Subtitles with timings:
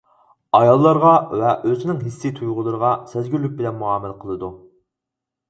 [0.59, 4.53] ئاياللارغا ۋە ئۆزىنىڭ ھېسسىي تۇيغۇلىرىغا سەزگۈرلۈك بىلەن مۇئامىلە قىلىدۇ.